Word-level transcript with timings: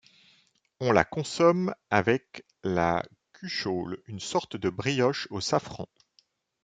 On 0.79 0.91
la 0.91 1.05
consomme 1.05 1.75
avec 1.91 2.43
la 2.63 3.03
cuchaule, 3.33 4.01
une 4.07 4.19
sorte 4.19 4.55
de 4.57 4.71
brioche 4.71 5.27
au 5.29 5.41
safran. 5.41 5.87